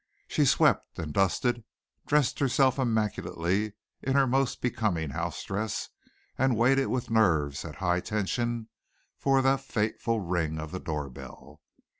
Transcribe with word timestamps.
She 0.27 0.45
swept 0.45 0.97
and 0.97 1.13
dusted, 1.13 1.63
dressed 2.07 2.39
herself 2.39 2.79
immaculately 2.79 3.73
in 4.01 4.13
her 4.15 4.25
most 4.25 4.59
becoming 4.59 5.11
house 5.11 5.43
dress 5.43 5.89
and 6.39 6.57
waited 6.57 6.87
with 6.87 7.11
nerves 7.11 7.63
at 7.63 7.75
high 7.75 7.99
tension 7.99 8.69
for 9.15 9.43
the 9.43 9.59
fateful 9.59 10.19
ring 10.19 10.57
of 10.57 10.71
the 10.71 10.79
door 10.79 11.07
bell. 11.11 11.61